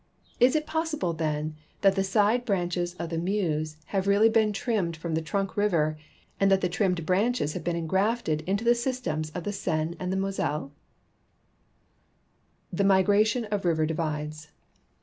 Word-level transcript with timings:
Is 0.39 0.55
it 0.55 0.65
pos 0.65 0.95
sible, 0.95 1.15
then, 1.15 1.55
that 1.81 1.93
the 1.93 2.03
side 2.03 2.43
branches 2.43 2.95
of 2.95 3.09
the 3.11 3.19
Meuse 3.19 3.77
have 3.93 4.07
really 4.07 4.29
been 4.29 4.51
trimmed 4.51 4.97
from 4.97 5.13
the 5.13 5.21
trunk 5.21 5.55
river, 5.55 5.95
and 6.39 6.49
that 6.49 6.61
the 6.61 6.69
trimmed 6.69 7.05
l)ranches 7.05 7.53
have 7.53 7.63
been 7.63 7.75
engrafted 7.75 8.41
into 8.47 8.63
the 8.65 8.71
s}^stems 8.71 9.31
of 9.35 9.43
the 9.43 9.53
Seine 9.53 9.95
and 9.99 10.11
the 10.11 10.17
Moselle? 10.17 10.71
The 12.73 12.83
migration 12.83 13.45
of 13.45 13.63
river 13.63 13.85
divides. 13.85 14.47